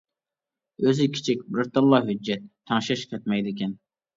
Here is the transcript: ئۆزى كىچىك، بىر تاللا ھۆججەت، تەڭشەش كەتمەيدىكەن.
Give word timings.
ئۆزى 0.87 1.07
كىچىك، 1.17 1.45
بىر 1.57 1.69
تاللا 1.77 2.01
ھۆججەت، 2.09 2.49
تەڭشەش 2.73 3.07
كەتمەيدىكەن. 3.13 3.79